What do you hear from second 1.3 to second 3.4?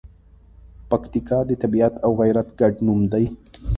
د طبیعت او غیرت ګډ نوم دی.